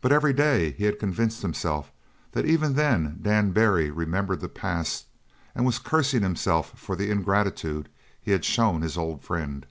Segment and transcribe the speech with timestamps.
[0.00, 1.92] But every day he had convinced himself
[2.32, 5.04] that even then Dan Barry remembered the past
[5.54, 7.90] and was cursing himself for the ingratitude
[8.22, 9.66] he had shown his old friend.